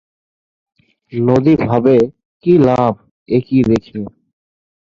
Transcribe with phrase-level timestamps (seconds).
[1.13, 1.95] নদী ভাবে
[2.43, 2.93] কি লাভ
[3.29, 3.99] এ কি রেখে?